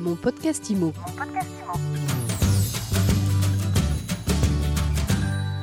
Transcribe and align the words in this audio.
Mon 0.00 0.16
podcast 0.16 0.70
IMO. 0.70 0.94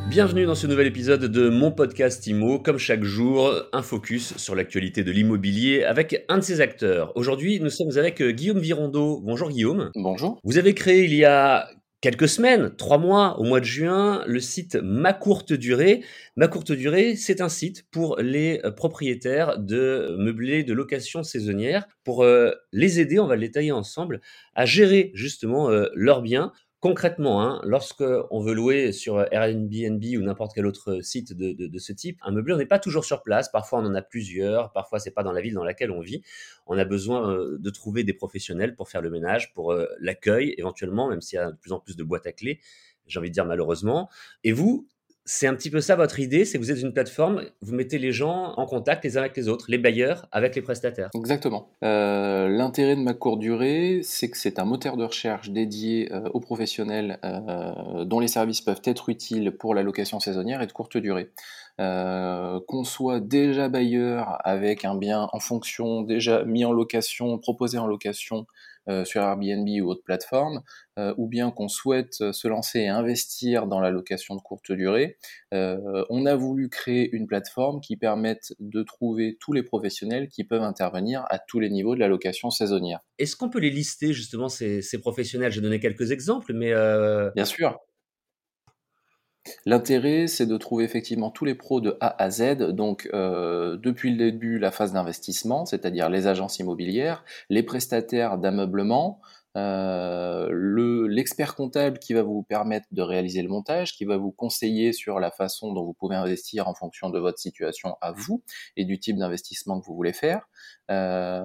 Bienvenue 0.07 0.45
dans 0.45 0.53
ce 0.53 0.67
nouvel 0.67 0.85
épisode 0.85 1.25
de 1.25 1.49
mon 1.49 1.71
podcast 1.71 2.27
IMO. 2.27 2.59
Comme 2.59 2.77
chaque 2.77 3.03
jour, 3.03 3.51
un 3.73 3.81
focus 3.81 4.37
sur 4.37 4.53
l'actualité 4.53 5.03
de 5.03 5.11
l'immobilier 5.11 5.83
avec 5.83 6.23
un 6.29 6.37
de 6.37 6.43
ses 6.43 6.61
acteurs. 6.61 7.13
Aujourd'hui, 7.15 7.59
nous 7.59 7.71
sommes 7.71 7.97
avec 7.97 8.21
euh, 8.21 8.29
Guillaume 8.29 8.59
Virondeau. 8.59 9.21
Bonjour 9.23 9.49
Guillaume. 9.49 9.89
Bonjour. 9.95 10.39
Vous 10.43 10.59
avez 10.59 10.75
créé 10.75 11.05
il 11.05 11.15
y 11.15 11.25
a 11.25 11.67
quelques 12.07 12.29
semaines, 12.29 12.73
trois 12.77 12.99
mois, 12.99 13.37
au 13.37 13.43
mois 13.43 13.59
de 13.59 13.65
juin, 13.65 14.23
le 14.27 14.39
site 14.39 14.77
Ma 14.81 15.11
Courte 15.11 15.51
Durée. 15.51 16.05
Ma 16.37 16.47
Courte 16.47 16.71
Durée, 16.71 17.17
c'est 17.17 17.41
un 17.41 17.49
site 17.49 17.85
pour 17.91 18.15
les 18.17 18.61
euh, 18.63 18.71
propriétaires 18.71 19.59
de 19.59 20.15
meublés 20.17 20.63
de 20.63 20.71
location 20.71 21.23
saisonnière, 21.23 21.85
pour 22.05 22.23
euh, 22.23 22.51
les 22.71 23.01
aider, 23.01 23.19
on 23.19 23.27
va 23.27 23.35
le 23.35 23.41
détailler 23.41 23.73
ensemble, 23.73 24.21
à 24.55 24.65
gérer 24.65 25.11
justement 25.15 25.69
euh, 25.69 25.87
leurs 25.95 26.21
biens. 26.21 26.53
Concrètement, 26.79 27.41
hein, 27.41 27.59
lorsque 27.63 28.03
on 28.29 28.39
veut 28.39 28.53
louer 28.53 28.91
sur 28.91 29.25
Airbnb 29.33 30.03
ou 30.15 30.21
n'importe 30.21 30.51
quel 30.53 30.67
autre 30.67 31.01
site 31.01 31.33
de, 31.33 31.79
ce 31.79 31.91
type, 31.91 32.19
un 32.21 32.31
meublé, 32.31 32.53
on 32.53 32.57
n'est 32.57 32.67
pas 32.67 32.77
toujours 32.77 33.03
sur 33.03 33.23
place. 33.23 33.49
Parfois, 33.49 33.79
on 33.79 33.85
en 33.85 33.95
a 33.95 34.03
plusieurs. 34.03 34.71
Parfois, 34.73 34.99
c'est 34.99 35.09
pas 35.09 35.23
dans 35.23 35.31
la 35.31 35.41
ville 35.41 35.55
dans 35.55 35.63
laquelle 35.63 35.89
on 35.89 36.01
vit. 36.01 36.21
On 36.67 36.77
a 36.77 36.85
besoin 36.85 37.31
euh, 37.31 37.57
de 37.59 37.69
trouver 37.71 38.03
des 38.03 38.13
professionnels 38.13 38.75
pour 38.75 38.89
faire 38.89 39.01
le 39.01 39.09
ménage, 39.09 39.53
pour 39.53 39.71
euh, 39.71 39.87
l'accueil, 39.99 40.53
éventuellement, 40.59 41.09
même 41.09 41.19
s'il 41.19 41.37
y 41.37 41.39
a 41.39 41.51
de 41.51 41.57
plus 41.57 41.71
en 41.71 41.79
plus 41.79 41.95
de 41.95 42.03
boîtes 42.03 42.27
à 42.27 42.31
clés. 42.31 42.59
J'ai 43.07 43.17
envie 43.17 43.29
de 43.29 43.33
dire 43.33 43.45
malheureusement. 43.45 44.07
Et 44.43 44.51
vous, 44.51 44.87
c'est 45.29 45.45
un 45.45 45.53
petit 45.53 45.69
peu 45.69 45.81
ça 45.81 45.97
votre 45.97 46.21
idée, 46.21 46.45
c'est 46.45 46.57
que 46.57 46.63
vous 46.63 46.71
êtes 46.71 46.81
une 46.81 46.93
plateforme, 46.93 47.43
vous 47.61 47.75
mettez 47.75 47.99
les 47.99 48.13
gens 48.13 48.53
en 48.55 48.65
contact 48.65 49.03
les 49.03 49.17
uns 49.17 49.21
avec 49.21 49.35
les 49.35 49.49
autres, 49.49 49.65
les 49.67 49.77
bailleurs 49.77 50.25
avec 50.31 50.55
les 50.55 50.61
prestataires. 50.61 51.09
Exactement. 51.13 51.67
Euh, 51.83 52.47
L'intérêt 52.47 52.95
de 52.95 53.01
ma 53.01 53.13
courte 53.13 53.39
durée, 53.39 53.99
c'est 54.03 54.29
que 54.29 54.37
c'est 54.37 54.57
un 54.57 54.63
moteur 54.63 54.95
de 54.95 55.03
recherche 55.03 55.49
dédié 55.49 56.09
euh, 56.13 56.29
aux 56.33 56.39
professionnels 56.39 57.19
euh, 57.25 58.05
dont 58.05 58.21
les 58.21 58.29
services 58.29 58.61
peuvent 58.61 58.81
être 58.85 59.09
utiles 59.09 59.51
pour 59.51 59.75
la 59.75 59.83
location 59.83 60.21
saisonnière 60.21 60.61
et 60.61 60.67
de 60.67 60.71
courte 60.71 60.97
durée. 60.97 61.29
Qu'on 61.77 62.83
soit 62.83 63.19
déjà 63.19 63.69
bailleur 63.69 64.39
avec 64.45 64.83
un 64.83 64.95
bien 64.95 65.27
en 65.31 65.39
fonction 65.39 66.01
déjà 66.01 66.43
mis 66.43 66.65
en 66.65 66.71
location, 66.71 67.37
proposé 67.37 67.77
en 67.77 67.85
location 67.85 68.47
sur 69.05 69.21
Airbnb 69.21 69.67
ou 69.81 69.89
autre 69.89 70.03
plateforme, 70.03 70.61
euh, 70.97 71.13
ou 71.17 71.27
bien 71.27 71.51
qu'on 71.51 71.67
souhaite 71.67 72.31
se 72.31 72.47
lancer 72.47 72.79
et 72.79 72.87
investir 72.87 73.67
dans 73.67 73.79
la 73.79 73.91
location 73.91 74.35
de 74.35 74.41
courte 74.41 74.71
durée, 74.71 75.17
euh, 75.53 76.03
on 76.09 76.25
a 76.25 76.35
voulu 76.35 76.69
créer 76.69 77.09
une 77.11 77.27
plateforme 77.27 77.81
qui 77.81 77.97
permette 77.97 78.53
de 78.59 78.83
trouver 78.83 79.37
tous 79.39 79.53
les 79.53 79.63
professionnels 79.63 80.27
qui 80.27 80.43
peuvent 80.43 80.63
intervenir 80.63 81.25
à 81.29 81.39
tous 81.39 81.59
les 81.59 81.69
niveaux 81.69 81.95
de 81.95 81.99
la 81.99 82.07
location 82.07 82.49
saisonnière. 82.49 82.99
Est-ce 83.19 83.35
qu'on 83.35 83.49
peut 83.49 83.59
les 83.59 83.69
lister 83.69 84.13
justement 84.13 84.49
ces, 84.49 84.81
ces 84.81 84.99
professionnels? 84.99 85.51
J'ai 85.51 85.61
donné 85.61 85.79
quelques 85.79 86.11
exemples, 86.11 86.53
mais 86.53 86.73
euh, 86.73 87.29
Bien 87.35 87.45
sûr. 87.45 87.79
L'intérêt, 89.65 90.27
c'est 90.27 90.45
de 90.45 90.57
trouver 90.57 90.83
effectivement 90.83 91.29
tous 91.31 91.45
les 91.45 91.55
pros 91.55 91.81
de 91.81 91.97
A 91.99 92.21
à 92.21 92.29
Z, 92.29 92.71
donc 92.73 93.09
euh, 93.13 93.77
depuis 93.77 94.11
le 94.11 94.17
début, 94.17 94.59
la 94.59 94.71
phase 94.71 94.93
d'investissement, 94.93 95.65
c'est-à-dire 95.65 96.09
les 96.09 96.27
agences 96.27 96.59
immobilières, 96.59 97.23
les 97.49 97.63
prestataires 97.63 98.37
d'ameublement, 98.37 99.19
euh, 99.55 100.47
le- 100.51 101.07
l'expert 101.07 101.55
comptable 101.55 101.97
qui 101.99 102.13
va 102.13 102.21
vous 102.21 102.43
permettre 102.43 102.85
de 102.91 103.01
réaliser 103.01 103.41
le 103.41 103.49
montage, 103.49 103.93
qui 103.93 104.05
va 104.05 104.17
vous 104.17 104.31
conseiller 104.31 104.93
sur 104.93 105.19
la 105.19 105.31
façon 105.31 105.73
dont 105.73 105.83
vous 105.83 105.93
pouvez 105.93 106.15
investir 106.15 106.67
en 106.67 106.75
fonction 106.75 107.09
de 107.09 107.19
votre 107.19 107.39
situation 107.39 107.95
à 108.01 108.11
vous 108.11 108.43
et 108.75 108.85
du 108.85 108.99
type 108.99 109.17
d'investissement 109.17 109.79
que 109.79 109.85
vous 109.85 109.95
voulez 109.95 110.13
faire. 110.13 110.47
Euh, 110.91 111.43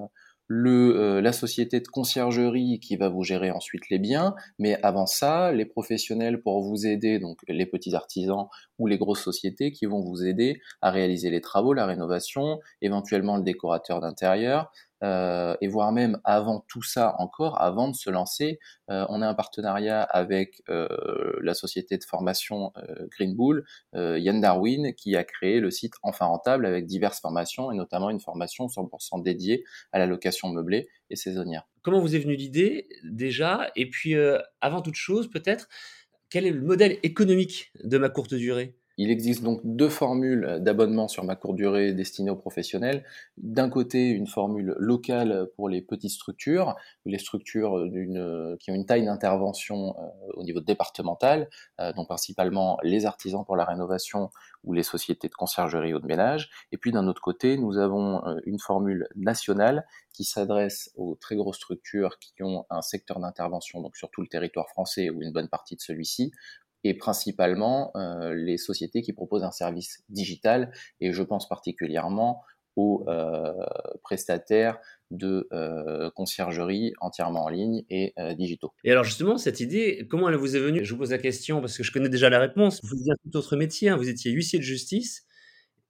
euh, 0.54 1.20
la 1.20 1.32
société 1.32 1.80
de 1.80 1.88
conciergerie 1.88 2.80
qui 2.80 2.96
va 2.96 3.08
vous 3.08 3.22
gérer 3.22 3.50
ensuite 3.50 3.88
les 3.90 3.98
biens, 3.98 4.34
mais 4.58 4.78
avant 4.82 5.06
ça, 5.06 5.52
les 5.52 5.64
professionnels 5.64 6.42
pour 6.42 6.62
vous 6.62 6.86
aider, 6.86 7.18
donc 7.18 7.38
les 7.48 7.66
petits 7.66 7.94
artisans 7.94 8.48
ou 8.78 8.86
les 8.86 8.98
grosses 8.98 9.22
sociétés 9.22 9.72
qui 9.72 9.86
vont 9.86 10.00
vous 10.00 10.24
aider 10.24 10.60
à 10.80 10.90
réaliser 10.90 11.30
les 11.30 11.40
travaux, 11.40 11.72
la 11.72 11.86
rénovation, 11.86 12.60
éventuellement 12.80 13.36
le 13.36 13.42
décorateur 13.42 14.00
d'intérieur, 14.00 14.70
euh, 15.02 15.56
et 15.60 15.68
voire 15.68 15.92
même 15.92 16.20
avant 16.24 16.64
tout 16.68 16.82
ça 16.82 17.14
encore, 17.18 17.60
avant 17.60 17.88
de 17.88 17.94
se 17.94 18.10
lancer, 18.10 18.58
euh, 18.90 19.04
on 19.08 19.22
a 19.22 19.28
un 19.28 19.34
partenariat 19.34 20.02
avec 20.02 20.62
euh, 20.68 20.88
la 21.40 21.54
société 21.54 21.98
de 21.98 22.04
formation 22.04 22.72
Green 23.10 23.34
Bull, 23.34 23.64
Yann 23.94 24.40
Darwin, 24.40 24.94
qui 24.94 25.16
a 25.16 25.24
créé 25.24 25.60
le 25.60 25.70
site 25.70 25.94
Enfin 26.02 26.26
Rentable 26.26 26.66
avec 26.66 26.86
diverses 26.86 27.20
formations, 27.20 27.70
et 27.72 27.76
notamment 27.76 28.10
une 28.10 28.20
formation 28.20 28.66
100% 28.66 29.22
dédiée 29.22 29.64
à 29.92 29.98
la 29.98 30.06
location 30.06 30.48
meublée 30.50 30.88
et 31.10 31.16
saisonnière. 31.16 31.66
comment 31.82 32.00
vous 32.00 32.14
est 32.14 32.20
venue 32.20 32.36
l'idée 32.36 32.88
déjà? 33.04 33.70
Et 33.76 33.88
puis, 33.88 34.14
avant 34.60 34.82
toute 34.82 34.94
chose, 34.94 35.28
peut-être, 35.30 35.68
quel 36.30 36.46
est 36.46 36.50
le 36.50 36.62
modèle 36.62 36.98
économique 37.02 37.72
de 37.82 37.98
ma 37.98 38.08
courte 38.08 38.34
durée? 38.34 38.76
Il 39.02 39.10
existe 39.10 39.42
donc 39.42 39.60
deux 39.64 39.88
formules 39.88 40.58
d'abonnement 40.60 41.08
sur 41.08 41.24
ma 41.24 41.34
courte 41.34 41.56
durée 41.56 41.92
destinées 41.92 42.30
aux 42.30 42.36
professionnels. 42.36 43.02
D'un 43.36 43.68
côté, 43.68 44.06
une 44.10 44.28
formule 44.28 44.76
locale 44.78 45.48
pour 45.56 45.68
les 45.68 45.82
petites 45.82 46.12
structures, 46.12 46.76
les 47.04 47.18
structures 47.18 47.84
qui 48.60 48.70
ont 48.70 48.74
une 48.74 48.86
taille 48.86 49.04
d'intervention 49.04 49.96
euh, 49.98 50.32
au 50.34 50.44
niveau 50.44 50.60
départemental, 50.60 51.50
euh, 51.80 51.92
donc 51.94 52.06
principalement 52.06 52.78
les 52.84 53.04
artisans 53.04 53.44
pour 53.44 53.56
la 53.56 53.64
rénovation 53.64 54.30
ou 54.62 54.72
les 54.72 54.84
sociétés 54.84 55.28
de 55.28 55.34
conciergerie 55.34 55.94
ou 55.94 55.98
de 55.98 56.06
ménage. 56.06 56.48
Et 56.70 56.78
puis 56.78 56.92
d'un 56.92 57.08
autre 57.08 57.20
côté, 57.20 57.58
nous 57.58 57.78
avons 57.78 58.24
euh, 58.24 58.38
une 58.46 58.60
formule 58.60 59.08
nationale 59.16 59.84
qui 60.12 60.22
s'adresse 60.22 60.92
aux 60.94 61.16
très 61.16 61.34
grosses 61.34 61.56
structures 61.56 62.18
qui 62.20 62.42
ont 62.42 62.66
un 62.70 62.82
secteur 62.82 63.18
d'intervention, 63.18 63.80
donc 63.80 63.96
sur 63.96 64.10
tout 64.10 64.20
le 64.20 64.28
territoire 64.28 64.68
français 64.68 65.10
ou 65.10 65.22
une 65.22 65.32
bonne 65.32 65.48
partie 65.48 65.74
de 65.74 65.80
celui-ci, 65.80 66.32
et 66.84 66.94
principalement 66.94 67.92
euh, 67.96 68.34
les 68.34 68.58
sociétés 68.58 69.02
qui 69.02 69.12
proposent 69.12 69.44
un 69.44 69.52
service 69.52 70.02
digital, 70.08 70.72
et 71.00 71.12
je 71.12 71.22
pense 71.22 71.48
particulièrement 71.48 72.42
aux 72.74 73.04
euh, 73.06 73.52
prestataires 74.02 74.78
de 75.10 75.46
euh, 75.52 76.10
conciergerie 76.12 76.94
entièrement 77.02 77.44
en 77.44 77.50
ligne 77.50 77.84
et 77.90 78.14
euh, 78.18 78.32
digitaux. 78.32 78.72
Et 78.82 78.90
alors 78.90 79.04
justement, 79.04 79.36
cette 79.36 79.60
idée, 79.60 80.06
comment 80.08 80.30
elle 80.30 80.36
vous 80.36 80.56
est 80.56 80.58
venue? 80.58 80.82
Je 80.82 80.92
vous 80.94 80.98
pose 80.98 81.10
la 81.10 81.18
question 81.18 81.60
parce 81.60 81.76
que 81.76 81.82
je 81.82 81.92
connais 81.92 82.08
déjà 82.08 82.30
la 82.30 82.38
réponse. 82.38 82.80
Vous 82.82 82.88
faisiez 82.88 83.12
un 83.12 83.16
tout 83.22 83.36
autre 83.36 83.56
métier, 83.56 83.90
hein, 83.90 83.96
vous 83.96 84.08
étiez 84.08 84.30
huissier 84.32 84.58
de 84.58 84.64
justice, 84.64 85.26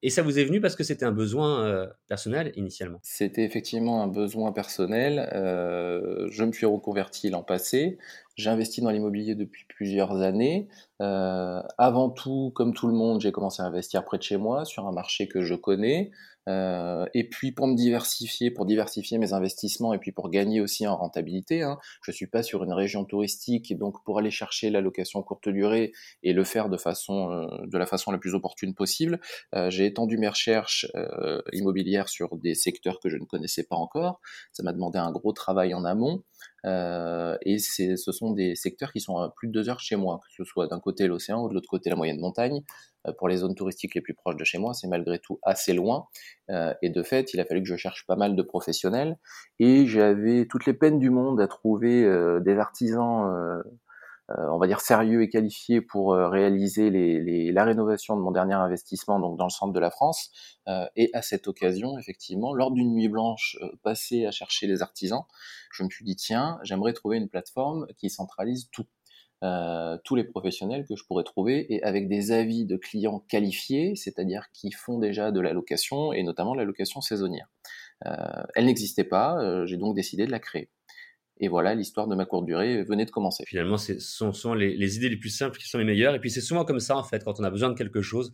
et 0.03 0.11
ça 0.11 0.23
vous 0.23 0.41
est 0.41 0.45
venu 0.45 0.61
parce 0.61 0.75
que 0.75 0.83
c'était 0.83 1.05
un 1.05 1.13
besoin 1.13 1.65
euh, 1.65 1.87
personnel 2.09 2.51
initialement? 2.57 2.99
C'était 3.05 3.45
effectivement 3.45 4.03
un 4.03 4.09
besoin 4.09 4.51
personnel. 4.51 5.29
Je 5.33 6.43
me 6.43 6.51
suis 6.51 6.67
reconverti 6.67 7.31
l'an 7.31 7.45
passé. 7.45 7.99
J'ai 8.43 8.51
investi 8.51 8.81
dans 8.81 8.91
l'immobilier 8.91 9.37
depuis 9.37 9.65
plusieurs 9.69 10.21
années. 10.21 10.67
Euh, 11.01 11.63
avant 11.79 12.11
tout, 12.11 12.51
comme 12.57 12.75
tout 12.75 12.89
le 12.89 12.93
monde, 12.93 13.21
j'ai 13.21 13.31
commencé 13.31 13.63
à 13.63 13.67
investir 13.67 14.05
près 14.05 14.19
de 14.19 14.25
chez 14.25 14.37
moi 14.37 14.65
sur 14.65 14.89
un 14.89 14.93
marché 14.93 15.29
que 15.29 15.43
je 15.43 15.55
connais. 15.55 16.11
Euh, 16.49 17.07
et 17.15 17.29
puis 17.29 17.53
pour 17.53 17.69
me 17.69 17.77
diversifier, 17.77 18.51
pour 18.51 18.67
diversifier 18.67 19.17
mes 19.19 19.33
investissements 19.33 19.95
et 19.95 19.99
puis 19.99 20.11
pour 20.11 20.29
gagner 20.29 20.61
aussi 20.61 20.89
en 20.89 20.97
rentabilité. 20.97 21.63
Hein, 21.63 21.79
je 22.05 22.11
suis 22.11 22.27
pas 22.27 22.43
sur 22.43 22.65
une 22.65 22.73
région 22.73 23.05
touristique 23.05 23.79
donc 23.79 24.03
pour 24.03 24.19
aller 24.19 24.33
chercher 24.33 24.69
la 24.71 24.81
location 24.81 25.23
courte 25.23 25.49
durée 25.49 25.93
et 26.25 26.33
le 26.33 26.43
faire 26.43 26.69
de 26.69 26.77
façon, 26.77 27.31
euh, 27.31 27.47
de 27.67 27.79
la 27.79 27.87
façon 27.87 28.11
la 28.11 28.19
plus 28.19 28.35
opportune 28.35 28.75
possible, 28.75 29.21
j'ai 29.69 29.87
étendu 29.87 30.19
mes 30.19 30.27
recherches 30.27 30.89
immobilières 31.53 32.09
sur 32.09 32.37
des 32.37 32.57
secteurs 32.57 32.99
que 32.99 33.09
je 33.09 33.19
ne 33.19 33.25
connaissais 33.25 33.63
pas 33.63 33.77
encore. 33.77 34.21
Ça 34.53 34.65
m'a 34.65 34.73
demandé 34.73 34.99
un 34.99 35.13
gros 35.13 35.33
travail 35.33 35.75
en 35.75 35.85
amont. 35.85 36.25
Euh, 36.65 37.37
et 37.43 37.59
ce 37.59 38.13
sont 38.13 38.33
des 38.33 38.55
secteurs 38.55 38.93
qui 38.93 39.01
sont 39.01 39.17
à 39.19 39.33
plus 39.37 39.49
de 39.49 39.53
deux 39.53 39.69
heures 39.69 39.81
chez 39.81 39.97
moi, 39.97 40.21
que 40.23 40.33
ce 40.37 40.45
soit 40.45 40.69
d'un 40.69 40.81
côté 40.81 41.07
l'océan 41.07 41.45
ou 41.45 41.49
de 41.49 41.55
l'autre 41.55 41.69
côté 41.69 41.91
la 41.91 41.97
moyenne 41.97 42.21
montagne. 42.21 42.63
Euh, 43.09 43.13
pour 43.19 43.29
les 43.29 43.39
zones 43.39 43.55
touristiques 43.55 43.95
les 43.95 44.01
plus 44.01 44.15
proches 44.15 44.37
de 44.37 44.45
chez 44.45 44.59
moi, 44.59 44.75
c'est 44.75 44.87
malgré 44.89 45.19
tout 45.19 45.39
assez 45.43 45.73
loin. 45.73 46.07
Euh, 46.51 46.75
et 46.83 46.91
de 46.91 47.03
fait, 47.03 47.35
il 47.35 47.41
a 47.41 47.45
fallu 47.45 47.63
que 47.63 47.69
je 47.69 47.77
cherche 47.77 48.07
pas 48.07 48.17
mal 48.17 48.37
de 48.37 48.43
professionnels. 48.43 49.19
Et 49.59 49.87
j'avais 49.87 50.47
toutes 50.47 50.67
les 50.67 50.75
peines 50.75 50.99
du 50.99 51.11
monde 51.11 51.41
à 51.41 51.49
trouver 51.49 52.05
euh, 52.05 52.41
des 52.41 52.57
artisans, 52.59 53.63
on 54.29 54.59
va 54.59 54.67
dire 54.67 54.81
sérieux 54.81 55.23
et 55.23 55.29
qualifiés 55.29 55.81
pour 55.81 56.15
euh, 56.15 56.29
réaliser 56.29 56.91
les, 56.91 57.53
la 57.53 57.65
rénovation 57.65 58.17
de 58.17 58.23
mon 58.23 58.31
dernier 58.31 58.55
investissement, 58.55 59.19
donc 59.19 59.37
dans 59.37 59.45
le 59.45 59.51
centre 59.51 59.73
de 59.73 59.81
la 59.81 59.91
France. 59.91 60.31
Euh, 60.69 60.87
et 60.97 61.11
à 61.13 61.23
cette 61.23 61.49
occasion, 61.49 61.99
effectivement, 61.99 62.55
lors 62.55 62.71
d'une 62.71 62.93
nuit 62.93 63.09
blanche 63.09 63.57
euh, 63.63 63.69
passée 63.83 64.27
à 64.27 64.31
chercher 64.31 64.67
les 64.67 64.83
artisans, 64.83 65.25
je 65.73 65.83
me 65.83 65.91
suis 65.91 66.05
dit 66.05 66.17
tiens, 66.17 66.59
j'aimerais 66.63 66.93
trouver 66.93 67.17
une 67.17 67.29
plateforme 67.29 67.87
qui 67.97 68.11
centralise 68.11 68.69
tout. 68.71 68.87
Euh, 69.45 69.99
tous 70.05 70.15
les 70.15 70.23
professionnels 70.23 70.87
que 70.89 70.95
je 70.95 71.05
pourrais 71.05 71.25
trouver 71.25 71.67
et 71.75 71.83
avec 71.83 72.07
des 72.09 72.31
avis 72.31 72.65
de 72.65 72.77
clients 72.77 73.25
qualifiés, 73.29 73.97
c'est-à-dire 73.97 74.47
qui 74.53 74.71
font 74.71 75.01
déjà 75.01 75.33
de 75.33 75.41
la 75.41 75.53
location 75.53 76.13
et 76.13 76.23
notamment 76.23 76.53
de 76.53 76.59
la 76.59 76.65
location 76.65 77.01
saisonnière. 77.01 77.49
Euh, 78.07 78.43
elle 78.55 78.67
n'existait 78.67 79.03
pas, 79.03 79.43
euh, 79.43 79.67
j'ai 79.67 79.79
donc 79.79 79.97
décidé 79.97 80.27
de 80.27 80.31
la 80.31 80.39
créer. 80.39 80.71
Et 81.39 81.49
voilà, 81.49 81.75
l'histoire 81.75 82.07
de 82.07 82.15
ma 82.15 82.25
courte 82.25 82.47
durée 82.47 82.85
venait 82.85 83.05
de 83.05 83.11
commencer. 83.11 83.45
Finalement, 83.47 83.77
ce 83.77 83.99
sont 83.99 84.55
les 84.55 84.97
idées 84.97 85.09
les 85.09 85.17
plus 85.17 85.31
simples 85.31 85.59
qui 85.59 85.69
sont 85.69 85.79
les 85.79 85.85
meilleures. 85.85 86.15
Et 86.15 86.21
puis 86.21 86.31
c'est 86.31 86.41
souvent 86.41 86.65
comme 86.65 86.81
ça, 86.81 86.97
en 86.97 87.03
fait, 87.03 87.25
quand 87.25 87.41
on 87.41 87.45
a 87.45 87.51
besoin 87.51 87.71
de 87.71 87.75
quelque 87.75 88.03
chose, 88.03 88.33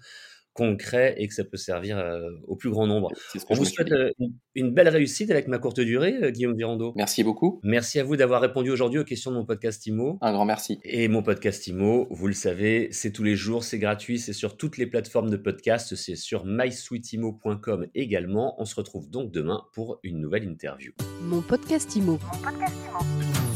concret 0.59 1.15
et 1.19 1.29
que 1.29 1.35
ça 1.35 1.45
peut 1.45 1.57
servir 1.57 2.05
au 2.49 2.57
plus 2.57 2.69
grand 2.69 2.89
nombre. 2.89 3.13
On 3.49 3.55
vous 3.55 3.65
souhaite 3.65 3.95
une, 4.57 4.75
belle 4.75 4.89
réussite 4.89 5.31
avec 5.31 5.47
ma 5.47 5.59
courte 5.59 5.79
durée, 5.79 6.33
Guillaume 6.33 6.57
Virando. 6.57 6.93
Merci 6.97 7.23
beaucoup. 7.23 7.61
Merci 7.63 8.01
à 8.01 8.05
vous 8.05 8.17
d'avoir 8.17 8.41
répondu 8.41 8.73
aujourd'hui 8.73 8.99
aux 8.99 9.05
questions 9.05 9.31
de 9.31 9.37
mon 9.37 9.45
podcast 9.45 9.87
IMO. 9.87 10.19
Un 10.21 10.33
grand 10.33 10.45
merci. 10.45 10.81
Et 10.83 11.07
mon 11.07 11.23
podcast 11.23 11.65
IMO, 11.69 12.09
vous 12.11 12.27
le 12.27 12.33
savez, 12.33 12.89
c'est 12.91 13.13
tous 13.13 13.23
les 13.23 13.37
jours, 13.37 13.63
c'est 13.63 13.79
gratuit, 13.79 14.19
c'est 14.19 14.33
sur 14.33 14.57
toutes 14.57 14.79
les 14.79 14.87
plateformes 14.87 15.31
de 15.31 15.37
podcast, 15.37 15.95
c'est 15.95 16.17
sur 16.17 16.45
mysweetimo.com 16.45 17.87
également. 17.95 18.61
On 18.61 18.65
se 18.65 18.75
retrouve 18.75 19.09
donc 19.09 19.31
demain 19.31 19.63
pour 19.73 20.01
une 20.03 20.21
nouvelle 20.21 20.45
interview. 20.45 20.93
Mon 21.23 21.41
podcast 21.41 21.95
IMO. 21.95 22.19
Mon 22.21 22.43
podcast 22.43 22.75
IMO. 22.85 23.48